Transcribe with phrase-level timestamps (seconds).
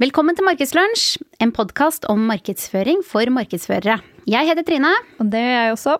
[0.00, 3.98] Velkommen til Markedslunsj, en podkast om markedsføring for markedsførere.
[4.24, 4.94] Jeg heter Trine.
[5.20, 5.96] Og det gjør jeg også.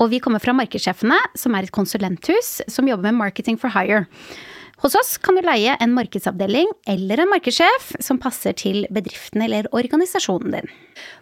[0.00, 4.06] Og vi kommer fra Markedssjefene, som er et konsulenthus som jobber med marketing for hire.
[4.80, 9.68] Hos oss kan du leie en markedsavdeling eller en markedssjef som passer til bedriften eller
[9.76, 10.72] organisasjonen din.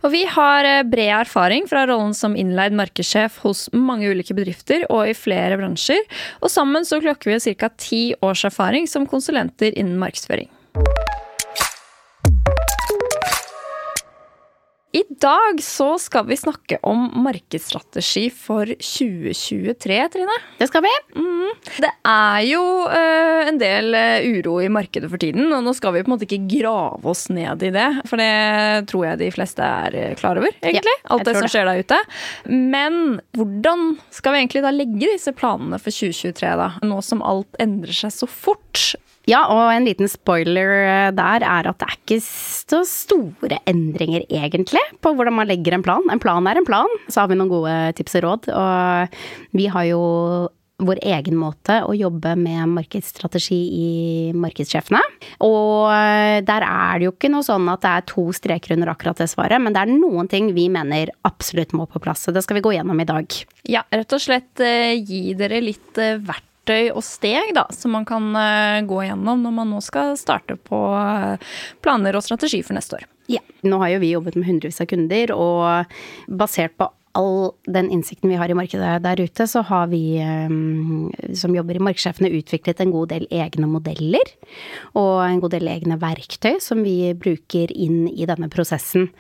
[0.06, 4.86] Og vi har eh, bred erfaring fra rollen som innleid markedssjef hos mange ulike bedrifter
[4.94, 6.06] og i flere bransjer.
[6.38, 7.74] Og sammen så klokker vi ca.
[7.74, 10.52] ti års erfaring som konsulenter innen markedsføring.
[14.92, 20.34] I dag så skal vi snakke om markedsstrategi for 2023, Trine.
[20.58, 20.90] Det skal vi.
[21.16, 21.54] Mm.
[21.80, 22.60] Det er jo
[22.92, 26.14] uh, en del uh, uro i markedet for tiden, og nå skal vi på en
[26.14, 27.86] måte ikke grave oss ned i det.
[28.10, 28.34] For det
[28.92, 30.96] tror jeg de fleste er uh, klar over, egentlig.
[31.00, 32.00] Ja, alt det som skjer der ute.
[32.52, 33.00] Men
[33.38, 36.68] hvordan skal vi egentlig da legge disse planene for 2023, da?
[36.84, 38.92] Nå som alt endrer seg så fort.
[39.30, 44.24] Ja, og en liten spoiler eh, der er at det er ikke så store endringer,
[44.26, 46.08] egentlig, på hvordan man legger en plan.
[46.10, 46.90] En plan er en plan.
[47.08, 48.50] Så har vi noen gode tips og råd.
[48.56, 50.02] Og vi har jo
[50.82, 53.88] vår egen måte å jobbe med markedsstrategi i
[54.34, 54.98] Markedssjefene.
[55.46, 58.90] Og eh, der er det jo ikke noe sånn at det er to streker under
[58.90, 62.26] akkurat det svaret, men det er noen ting vi mener absolutt må på plass.
[62.26, 63.42] Og det skal vi gå gjennom i dag.
[63.70, 68.04] Ja, rett og slett eh, gi dere litt verktøy verktøy og steg da, som man
[68.04, 71.36] kan uh, gå gjennom når man nå skal starte på uh,
[71.82, 73.06] planer og strategi for neste år.
[73.28, 75.86] Ja, nå har jo vi jobbet med hundrevis av kunder, og
[76.28, 81.10] basert på all den innsikten vi har i markedet der ute, så har vi um,
[81.36, 84.32] som jobber i Markedssjefene utviklet en god del egne modeller.
[84.98, 89.10] Og en god del egne verktøy som vi bruker inn i denne prosessen.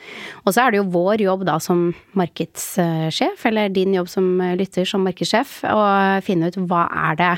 [0.46, 4.88] Og så er det jo vår jobb da som markedssjef, eller din jobb som lytter
[4.88, 5.82] som markedssjef, å
[6.24, 7.34] finne ut hva er det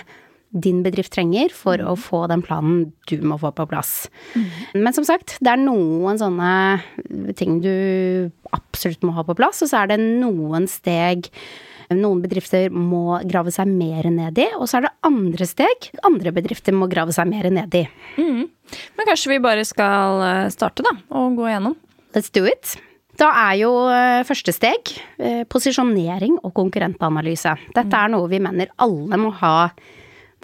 [0.54, 4.06] din bedrift trenger for å få den planen du må få på plass.
[4.38, 4.48] Mm.
[4.87, 9.72] Men som sagt, det er noen sånne ting du absolutt må ha på plass, og
[9.72, 11.31] så er det noen steg
[11.93, 16.32] noen bedrifter må grave seg mer ned i, og så er det andre steg andre
[16.34, 17.84] bedrifter må grave seg mer ned i.
[18.16, 18.47] Mm.
[18.97, 21.76] Men kanskje vi bare skal eh, starte, da, og gå igjennom?
[22.16, 22.76] Let's do it.
[23.20, 27.54] Da er jo eh, første steg eh, posisjonering og konkurrentanalyse.
[27.75, 28.00] Dette mm.
[28.00, 29.56] er noe vi mener alle må ha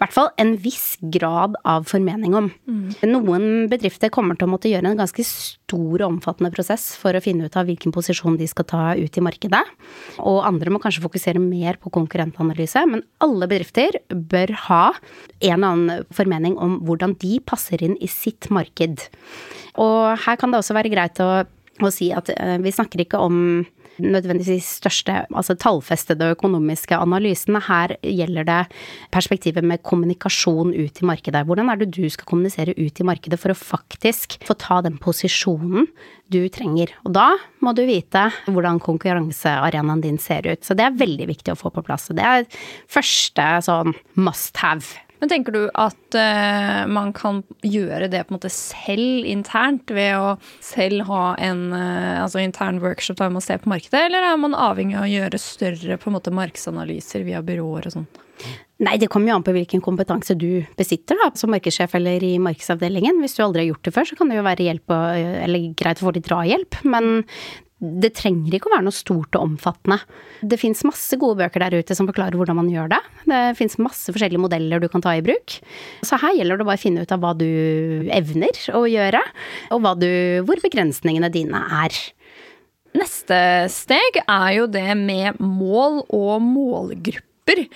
[0.01, 2.49] hvert fall en viss grad av formening om.
[2.65, 2.85] Mm.
[3.11, 7.21] Noen bedrifter kommer til å måtte gjøre en ganske stor og omfattende prosess for å
[7.23, 9.61] finne ut av hvilken posisjon de skal ta ut i markedet.
[10.23, 15.69] Og andre må kanskje fokusere mer på konkurrentanalyse, men alle bedrifter bør ha en eller
[15.71, 19.05] annen formening om hvordan de passer inn i sitt marked.
[19.81, 23.21] Og her kan det også være greit å, å si at eh, vi snakker ikke
[23.21, 23.37] om
[24.01, 27.61] nødvendigvis største altså tallfestede økonomiske analysene.
[27.65, 28.59] Her gjelder det
[29.13, 31.45] perspektivet med kommunikasjon ut i markedet.
[31.47, 34.97] Hvordan er det du skal kommunisere ut i markedet for å faktisk få ta den
[35.01, 35.87] posisjonen
[36.31, 36.95] du trenger?
[37.05, 37.29] Og da
[37.61, 40.65] må du vite hvordan konkurransearenaen din ser ut.
[40.65, 42.09] Så det er veldig viktig å få på plass.
[42.11, 42.49] Det er
[42.91, 48.39] første sånn must have men tenker du at uh, man kan gjøre det på en
[48.39, 50.33] måte selv internt, ved å
[50.65, 54.57] selv ha en uh, altså intern workshop der man ser på markedet, eller er man
[54.57, 58.09] avhengig av å gjøre større på en måte markedsanalyser via byråer og sånn?
[58.81, 62.31] Nei, det kommer jo an på hvilken kompetanse du besitter da, som markedssjef eller i
[62.41, 63.19] markedsavdelingen.
[63.21, 65.67] Hvis du aldri har gjort det før, så kan det jo være hjelp og, eller
[65.77, 66.79] greit å få litt drahjelp.
[66.89, 67.11] Men
[67.81, 69.97] det trenger ikke å være noe stort og omfattende.
[70.45, 72.99] Det fins masse gode bøker der ute som forklarer hvordan man gjør det.
[73.25, 75.57] Det fins masse forskjellige modeller du kan ta i bruk.
[76.05, 77.47] Så her gjelder det bare å finne ut av hva du
[78.13, 79.23] evner å gjøre,
[79.73, 80.11] og du,
[80.45, 81.97] hvor begrensningene dine er.
[82.97, 83.41] Neste
[83.71, 87.67] steg er jo det med mål og målgruppe grupper.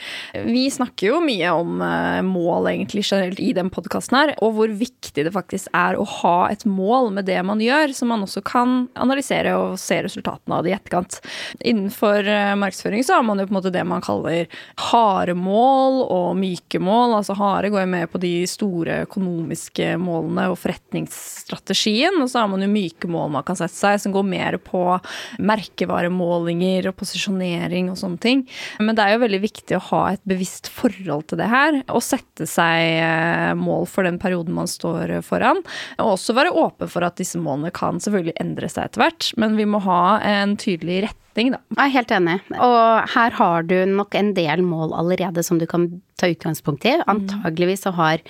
[0.45, 4.69] Vi snakker jo mye om eh, mål egentlig generelt i den podkasten her, og hvor
[4.69, 8.41] viktig det faktisk er å ha et mål med det man gjør, så man også
[8.45, 11.19] kan analysere og se resultatene av det i etterkant.
[11.62, 14.47] Innenfor eh, markedsføring så har man jo på en måte det man kaller
[14.91, 17.18] harde mål og myke mål.
[17.19, 22.51] Altså harde går jo med på de store økonomiske målene og forretningsstrategien, og så har
[22.51, 24.83] man jo myke mål man kan sette seg, som går mer på
[25.39, 28.45] merkevaremålinger og posisjonering og sånne ting.
[28.79, 31.81] Men det er jo veldig viktig viktig å ha et bevisst forhold til det her.
[31.90, 35.62] Og sette seg eh, mål for den perioden man står foran.
[36.00, 39.31] Og også være åpen for at disse målene kan selvfølgelig endre seg etter hvert.
[39.42, 41.62] Men vi må ha en tydelig retning da.
[41.75, 42.40] Jeg er helt enig.
[42.63, 46.95] Og her har du nok en del mål allerede som du kan ta utgangspunkt i.
[47.06, 48.23] Antageligvis så har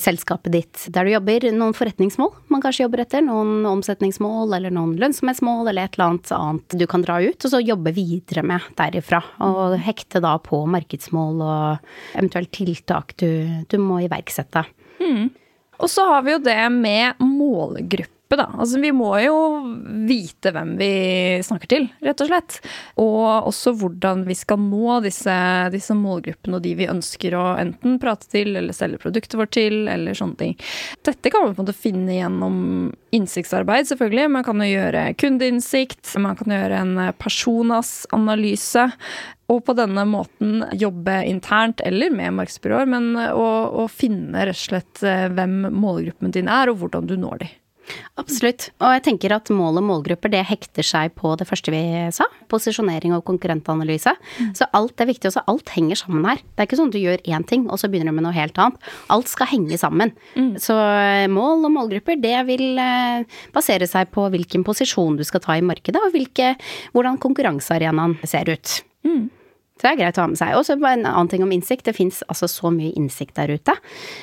[0.00, 3.24] selskapet ditt der du jobber, noen forretningsmål man kanskje jobber etter.
[3.26, 7.52] Noen omsetningsmål eller noen lønnsomhetsmål eller et eller annet annet du kan dra ut, og
[7.52, 9.22] så jobbe videre med derifra.
[9.44, 13.28] Og hekte da på markedsmål og eventuelt tiltak du,
[13.68, 14.64] du må iverksette.
[15.02, 15.30] Mm.
[15.76, 18.58] Og så har vi jo det med målgruppe målgruppe, da.
[18.60, 19.36] Altså, vi må jo
[20.06, 22.60] vite hvem vi snakker til, rett og slett.
[22.96, 27.98] Og også hvordan vi skal nå disse, disse målgruppene og de vi ønsker å enten
[27.98, 30.56] prate til eller selge produktet vårt til, eller sånne ting.
[31.04, 34.30] Dette kan man på en måte finne gjennom innsiktsarbeid, selvfølgelig.
[34.30, 38.90] Man kan jo gjøre kundeinnsikt, man kan gjøre en personas-analyse.
[39.46, 43.46] Og på denne måten jobbe internt eller med markedsbyråer, men å,
[43.78, 47.54] å finne rett og slett eh, hvem målgruppen din er, og hvordan du når dem.
[48.20, 48.70] Absolutt.
[48.80, 51.82] Og jeg tenker at mål og målgrupper det hekter seg på det første vi
[52.14, 52.26] sa.
[52.50, 54.14] Posisjonering og konkurrentanalyse.
[54.40, 54.50] Mm.
[54.58, 55.30] Så alt er viktig.
[55.30, 56.40] Også alt henger sammen her.
[56.42, 58.36] Det er ikke sånn at du gjør én ting, og så begynner du med noe
[58.36, 58.90] helt annet.
[59.12, 60.14] Alt skal henge sammen.
[60.34, 60.54] Mm.
[60.62, 65.44] Så eh, mål og målgrupper det vil eh, basere seg på hvilken posisjon du skal
[65.44, 66.54] ta i markedet, og hvilke,
[66.96, 68.80] hvordan konkurransearenaen ser ut.
[69.06, 69.26] Mm.
[69.76, 70.54] Så det er greit å ha med seg.
[70.56, 71.84] Og så en annen ting om innsikt.
[71.84, 73.74] Det fins altså så mye innsikt der ute.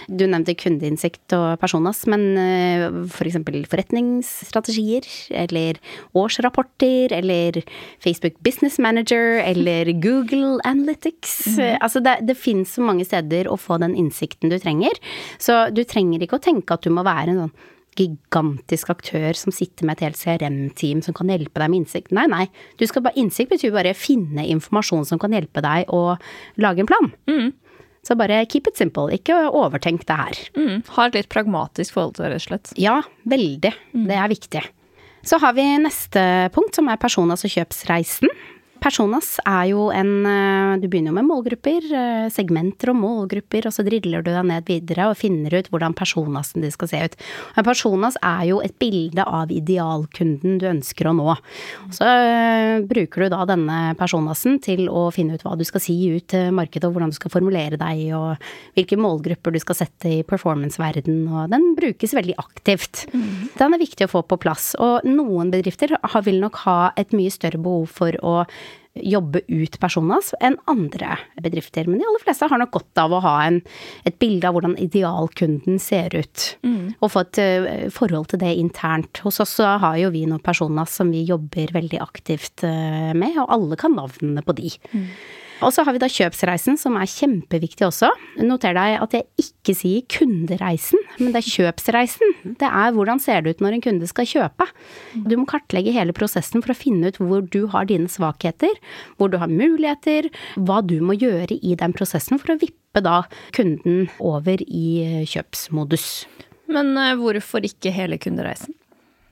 [0.09, 3.37] Du nevnte kundeinnsikt og personas, men eh, f.eks.
[3.43, 5.05] For forretningsstrategier,
[5.43, 5.77] eller
[6.17, 7.61] årsrapporter, eller
[8.01, 11.35] Facebook Business Manager, eller Google Analytics.
[11.59, 11.77] Mm.
[11.85, 14.97] Altså det, det fins så mange steder å få den innsikten du trenger.
[15.37, 17.55] Så du trenger ikke å tenke at du må være en sånn
[17.99, 22.13] gigantisk aktør som sitter med et helt CRM-team som kan hjelpe deg med innsikt.
[22.15, 22.45] Nei, nei.
[22.79, 26.15] Du skal bare, innsikt betyr bare finne informasjon som kan hjelpe deg å
[26.61, 27.11] lage en plan.
[27.29, 27.51] Mm.
[28.03, 30.39] Så bare keep it simple, ikke overtenk det her.
[30.59, 30.81] Mm.
[30.95, 32.73] Ha et litt pragmatisk forhold til det, rett og slett.
[32.81, 32.97] Ja,
[33.31, 33.71] veldig.
[33.95, 34.07] Mm.
[34.09, 34.63] Det er viktig.
[35.23, 38.31] Så har vi neste punkt, som er person, altså kjøpsreisen.
[38.83, 43.75] Personas er jo en eh, Du begynner jo med målgrupper, eh, segmenter og målgrupper, og
[43.75, 47.15] så driller du deg ned videre og finner ut hvordan personasen din skal se ut.
[47.55, 51.35] En personas er jo et bilde av idealkunden du ønsker å nå.
[51.95, 55.95] Så eh, bruker du da denne personasen til å finne ut hva du skal si
[56.11, 58.43] ut til markedet, og hvordan du skal formulere deg, og
[58.75, 63.05] hvilke målgrupper du skal sette i performance-verden, og den brukes veldig aktivt.
[63.15, 63.47] Mm.
[63.55, 65.95] Den er viktig å få på plass, og noen bedrifter
[66.27, 68.41] vil nok ha et mye større behov for å
[68.93, 71.87] jobbe ut personas enn andre bedrifter.
[71.89, 73.59] Men de aller fleste har nok godt av å ha en,
[74.05, 76.47] et bilde av hvordan idealkunden ser ut.
[76.65, 76.93] Mm.
[76.99, 79.23] Og få et uh, forhold til det internt.
[79.25, 83.39] Hos oss så har jo vi noen personas som vi jobber veldig aktivt uh, med,
[83.41, 84.75] og alle kan navnene på de.
[84.93, 85.07] Mm.
[85.61, 88.09] Og så har vi da kjøpsreisen, som er kjempeviktig også.
[88.43, 92.35] Noter deg at jeg ikke sier kundereisen, men det er kjøpsreisen.
[92.59, 94.67] Det er hvordan ser det ut når en kunde skal kjøpe.
[95.13, 98.73] Du må kartlegge hele prosessen for å finne ut hvor du har dine svakheter,
[99.17, 103.23] hvor du har muligheter, hva du må gjøre i den prosessen for å vippe da
[103.55, 106.25] kunden over i kjøpsmodus.
[106.73, 108.73] Men eh, hvorfor ikke hele kundereisen?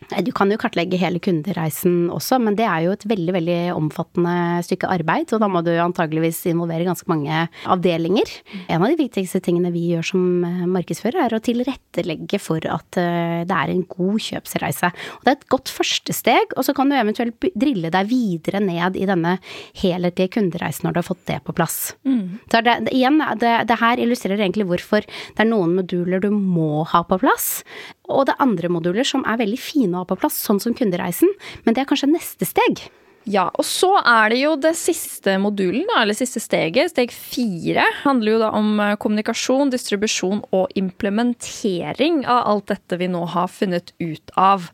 [0.10, 4.64] Du kan jo kartlegge hele kundereisen også, men det er jo et veldig, veldig omfattende
[4.66, 8.34] stykke arbeid, og da må du antageligvis involvere ganske mange avdelinger.
[8.66, 13.00] En av de viktigste tingene vi gjør som eh, markedsfører, er å tilrettelegge for at
[13.00, 14.92] eh, det er en god kjøpsreise.
[15.20, 18.64] Og det er et godt første steg, og så kan du eventuelt drille deg videre
[18.64, 19.38] ned i denne
[19.80, 21.80] helhetlige kundereisen når du har fått det på plass.
[22.04, 22.42] Mm.
[22.52, 26.84] Så det, igjen, det, det her illustrerer egentlig hvorfor det er noen moduler du må
[26.92, 27.62] ha på plass,
[28.10, 30.76] og det er andre moduler som er veldig fine å ha på plass, sånn som
[30.78, 31.30] kundereisen,
[31.66, 32.88] men det er kanskje neste steg.
[33.30, 36.90] Ja, og så er det jo det siste modulen, eller siste steget.
[36.90, 43.12] Steg fire handler jo da om eh, kommunikasjon, distribusjon og implementering av alt dette vi
[43.12, 44.72] nå har funnet ut av.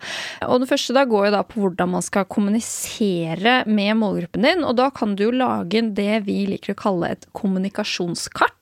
[0.47, 4.63] Og det første da går jo da på hvordan man skal kommunisere med målgruppen din,
[4.63, 8.56] og da kan du jo lage det vi liker å kalle et kommunikasjonskart.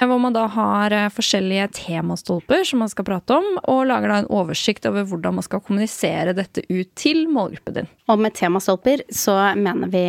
[0.00, 4.18] Hvor man da har eh, forskjellige temastolper som man skal prate om, og lager da
[4.22, 7.90] en oversikt over hvordan man skal kommunisere dette ut til målgruppen din.
[8.12, 10.04] Og med temastolper så mener vi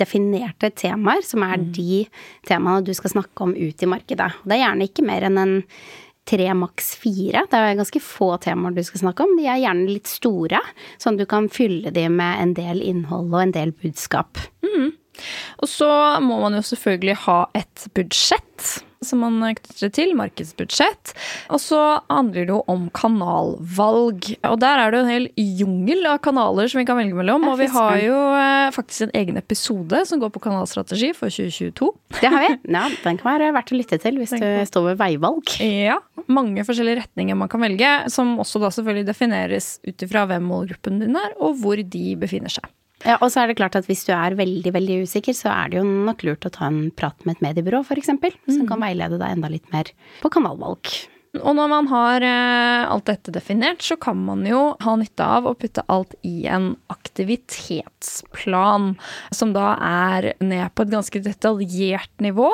[0.00, 1.68] definerte temaer, som er mm.
[1.76, 2.04] de
[2.48, 4.30] temaene du skal snakke om ut i markedet.
[4.44, 5.58] Det er gjerne ikke mer enn en
[6.28, 7.44] tre, maks fire.
[7.50, 9.34] Det er ganske få temaer du skal snakke om.
[9.38, 10.60] De er gjerne litt store,
[11.02, 14.40] sånn at du kan fylle de med en del innhold og en del budskap.
[14.64, 14.92] Mm.
[15.62, 15.90] Og så
[16.24, 18.72] må man jo selvfølgelig ha et budsjett
[19.06, 21.12] som man knytter til, markedsbudsjett.
[21.52, 24.28] Og så handler det jo om kanalvalg.
[24.48, 25.28] Og der er det jo en hel
[25.62, 27.46] jungel av kanaler som vi kan velge mellom.
[27.50, 31.90] Og vi har jo eh, faktisk en egen episode som går på kanalstrategi for 2022.
[32.20, 32.52] Det har vi.
[32.72, 35.56] Ja, den kan være verdt å lytte til hvis du står ved veivalg.
[35.62, 35.98] Ja.
[36.32, 41.02] Mange forskjellige retninger man kan velge, som også da selvfølgelig defineres ut ifra hvem målgruppen
[41.02, 42.70] din er, og hvor de befinner seg.
[43.06, 45.72] Ja, og så er det klart at hvis du er veldig, veldig usikker, så er
[45.72, 48.52] det jo nok lurt å ta en prat med et mediebyrå, f.eks., mm.
[48.52, 49.90] som kan veilede deg enda litt mer
[50.22, 50.92] på kanalvalg.
[51.40, 55.46] Og når man har eh, alt dette definert, så kan man jo ha nytte av
[55.48, 58.90] å putte alt i en aktivitetsplan,
[59.32, 62.50] som da er ned på et ganske detaljert nivå,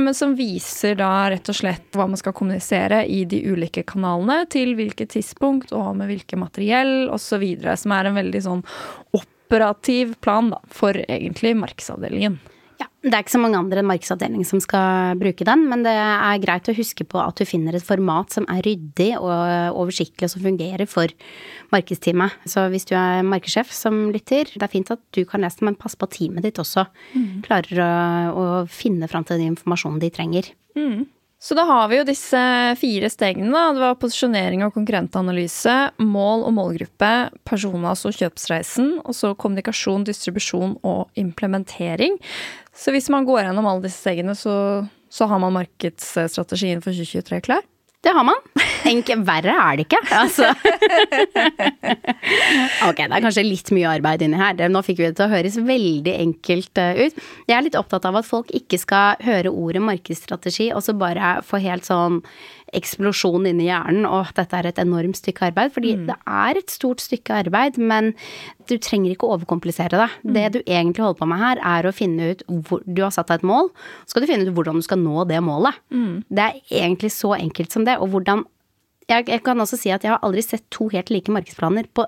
[0.00, 4.48] men som viser da rett og slett hva man skal kommunisere i de ulike kanalene,
[4.48, 7.44] til hvilket tidspunkt og med hvilke materiell osv.,
[7.76, 8.64] som er en veldig sånn
[9.44, 12.40] operativ plan da, for egentlig markedsavdelingen.
[12.80, 15.92] Ja, Det er ikke så mange andre enn markedsavdeling som skal bruke den, men det
[15.94, 20.26] er greit å huske på at du finner et format som er ryddig og oversiktlig
[20.26, 21.12] og som fungerer for
[21.74, 22.34] markedsteamet.
[22.50, 25.70] Så hvis du er markedssjef som lytter, det er fint at du kan lese den,
[25.70, 27.44] men pass på at teamet ditt også mm.
[27.46, 27.92] klarer å,
[28.34, 30.50] å, finne fram til den informasjonen de trenger.
[30.74, 31.04] Mm.
[31.44, 32.40] Så da har vi jo disse
[32.80, 33.50] fire stegene.
[33.76, 37.10] Det var posisjonering og konkurrentanalyse, mål og målgruppe,
[37.44, 42.16] personas og kjøpsreisen, og så kommunikasjon, distribusjon og implementering.
[42.72, 44.56] Så hvis man går gjennom alle disse stegene, så,
[45.12, 47.68] så har man markedsstrategien for 2023 klar?
[48.04, 48.40] Det har man.
[48.84, 50.50] Enkel, verre er det ikke, altså.
[52.88, 54.58] ok, det er kanskje litt mye arbeid inni her.
[54.68, 57.22] Nå fikk vi det til å høres veldig enkelt eh, ut.
[57.48, 61.38] Jeg er litt opptatt av at folk ikke skal høre ordet markedsstrategi og så bare
[61.48, 62.20] få helt sånn
[62.76, 65.72] eksplosjon inni hjernen, og dette er et enormt stykke arbeid.
[65.74, 66.06] Fordi mm.
[66.10, 68.12] det er et stort stykke arbeid, men
[68.70, 70.08] du trenger ikke å overkomplisere det.
[70.22, 70.32] Mm.
[70.36, 73.30] Det du egentlig holder på med her, er å finne ut hvor Du har satt
[73.30, 73.70] deg et mål,
[74.04, 75.78] så skal du finne ut hvordan du skal nå det målet.
[75.94, 76.24] Mm.
[76.28, 77.98] Det er egentlig så enkelt som det.
[78.02, 78.44] Og hvordan
[79.10, 82.06] jeg, jeg kan også si at jeg har aldri sett to helt like markedsplaner på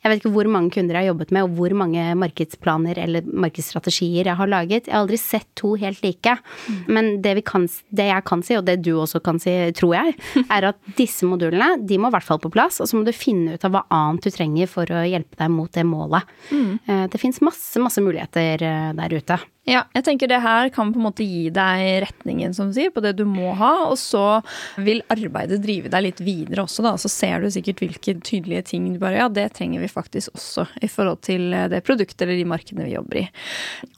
[0.00, 3.26] jeg vet ikke hvor mange kunder jeg har jobbet med, og hvor mange markedsplaner eller
[3.28, 4.88] markedsstrategier jeg har laget.
[4.88, 6.36] Jeg har aldri sett to helt like.
[6.66, 6.78] Mm.
[6.88, 10.16] Men det, kan, det, jeg kan si, og det du også kan si, tror jeg,
[10.56, 12.80] er at disse modulene, de må i hvert fall på plass.
[12.80, 15.52] Og så må du finne ut av hva annet du trenger for å hjelpe deg
[15.52, 16.36] mot det målet.
[16.48, 16.72] Mm.
[16.80, 19.40] Eh, det fins masse, masse muligheter eh, der ute.
[19.68, 22.88] Ja, jeg tenker det her kan på en måte gi deg retningen, som du sier,
[22.94, 23.90] på det du må ha.
[23.90, 24.40] Og så
[24.80, 26.94] vil arbeidet drive deg litt videre også, da.
[27.00, 30.64] Så ser du sikkert hvilke tydelige ting du bare Ja, det trenger vi faktisk også
[30.80, 33.26] i forhold til det produktet eller de markedene vi jobber i.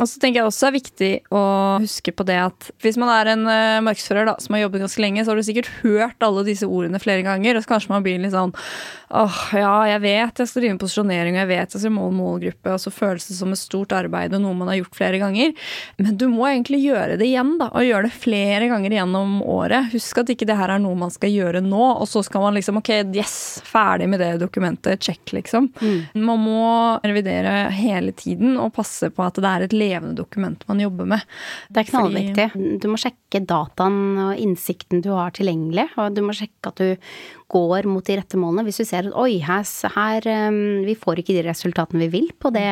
[0.00, 1.44] Og så tenker jeg også er viktig å
[1.84, 5.04] huske på det at hvis man er en uh, markedsfører da, som har jobbet ganske
[5.04, 8.04] lenge, så har du sikkert hørt alle disse ordene flere ganger, og så kanskje man
[8.04, 8.54] blir litt sånn
[9.12, 12.16] åh, ja, jeg vet jeg skal drive med posisjonering, og jeg vet jeg skal måle
[12.16, 15.20] målgruppe, og så føles det som et stort arbeid og noe man har gjort flere
[15.22, 15.51] ganger.
[15.98, 19.90] Men du må egentlig gjøre det igjen, da, og gjøre det flere ganger gjennom året.
[19.94, 22.56] Husk at ikke det her er noe man skal gjøre nå, og så skal man
[22.58, 25.70] liksom ok, yes, ferdig med det dokumentet, check, liksom.
[25.80, 26.24] Mm.
[26.26, 26.64] Man må
[27.04, 31.28] revidere hele tiden og passe på at det er et levende dokument man jobber med.
[31.68, 32.48] Det er knallviktig.
[32.82, 36.96] Du må sjekke dataen og innsikten du har tilgjengelig, og du må sjekke at du
[37.52, 38.64] går mot de rette målene.
[38.66, 39.66] Hvis du ser at oi, her,
[39.96, 42.66] her um, vi får ikke de resultatene vi vil på det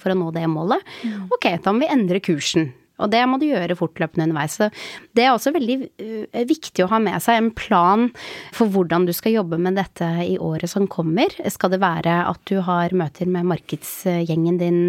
[0.00, 1.30] for å nå det målet, mm.
[1.38, 2.72] ok, da må vi endre kursen.
[2.98, 4.58] Og det må du gjøre fortløpende underveis.
[4.58, 4.68] Så
[5.16, 8.08] det er også veldig uh, viktig å ha med seg en plan
[8.54, 11.32] for hvordan du skal jobbe med dette i året som kommer.
[11.52, 14.80] Skal det være at du har møter med markedsgjengen din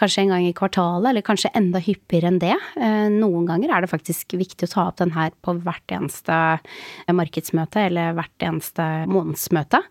[0.00, 2.56] kanskje en gang i kvartalet, eller kanskje enda hyppigere enn det?
[2.78, 6.38] Uh, noen ganger er det faktisk viktig å ta opp den her på hvert eneste
[7.10, 9.82] markedsmøte, eller hvert eneste månedsmøte.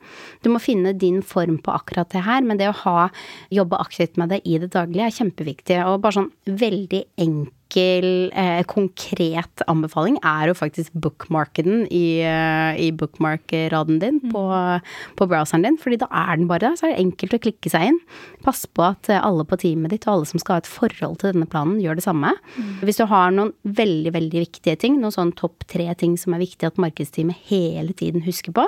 [0.45, 3.09] Du må finne din form på akkurat det her, men det å ha,
[3.53, 5.79] jobbe aktivt med det i det daglige er kjempeviktig.
[5.89, 12.75] Og bare sånn veldig enkelt enkel, eh, konkret anbefaling er jo faktisk bookmarkeden i, eh,
[12.77, 14.31] i bookmark-raden din mm.
[14.31, 14.81] på,
[15.15, 15.77] på, browseren din.
[15.77, 17.99] fordi da er den bare der, så er det enkelt å klikke seg inn.
[18.43, 21.19] Pass på at eh, alle på teamet ditt og alle som skal ha et forhold
[21.19, 22.33] til denne planen, gjør det samme.
[22.57, 22.81] Mm.
[22.81, 26.43] Hvis du har noen veldig, veldig viktige ting, noen sånn topp tre ting som er
[26.43, 28.65] viktig at markedsteamet hele tiden husker på,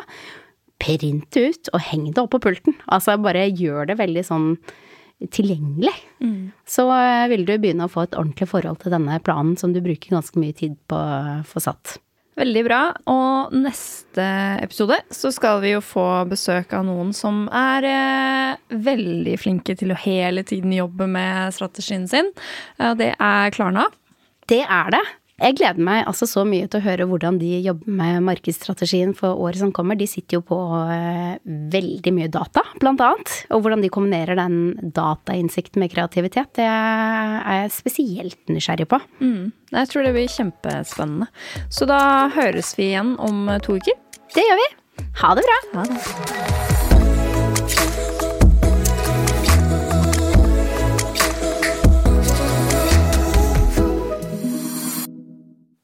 [0.81, 2.77] print det ut og heng det opp på pulten.
[2.89, 4.47] Altså bare gjør det veldig sånn
[5.29, 6.51] tilgjengelig, mm.
[6.67, 9.81] så eh, vil du begynne å få et ordentlig forhold til denne planen som du
[9.83, 11.99] bruker ganske mye tid på å få satt.
[12.39, 12.79] Veldig bra.
[13.11, 14.25] Og neste
[14.63, 19.93] episode så skal vi jo få besøk av noen som er eh, veldig flinke til
[19.93, 22.31] å hele tiden jobbe med strategien sin.
[22.97, 23.89] Det er Klarna.
[24.49, 25.03] Det er det.
[25.41, 29.39] Jeg gleder meg altså så mye til å høre hvordan de jobber med markedsstrategien for
[29.41, 29.97] året som kommer.
[29.97, 31.39] De sitter jo på uh,
[31.73, 33.33] veldig mye data, blant annet.
[33.49, 39.01] Og hvordan de kombinerer den datainnsikten med kreativitet, det er jeg spesielt nysgjerrig på.
[39.23, 39.49] Mm.
[39.73, 41.31] Jeg tror det blir kjempespennende.
[41.73, 43.97] Så da høres vi igjen om to uker.
[44.35, 44.69] Det gjør vi.
[45.23, 45.59] Ha det bra.
[45.79, 46.80] Ha det.